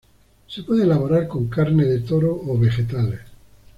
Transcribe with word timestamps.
Se 0.47 0.63
puede 0.63 0.85
elaborar 0.85 1.27
con 1.27 1.47
carne 1.47 1.85
de 1.85 1.99
toro 1.99 2.33
o 2.47 2.57
vegetales. 2.57 3.19